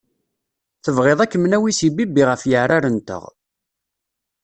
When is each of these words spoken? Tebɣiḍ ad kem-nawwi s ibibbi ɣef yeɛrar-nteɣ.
Tebɣiḍ 0.83 1.19
ad 1.21 1.29
kem-nawwi 1.31 1.71
s 1.79 1.81
ibibbi 1.87 2.23
ɣef 2.29 2.41
yeɛrar-nteɣ. 2.51 3.23